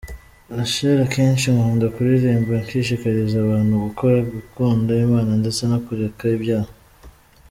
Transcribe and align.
Rachel: 0.57 0.97
Akenshi 1.07 1.47
nkunda 1.53 1.85
kuririmba 1.95 2.53
nshishikariza 2.63 3.37
abantu 3.45 3.73
gukora, 3.85 4.17
Gukunda 4.33 4.91
Imana 5.05 5.31
ndetse 5.41 5.61
no 5.71 5.77
Kureka 5.85 6.25
ibyaha. 6.37 6.71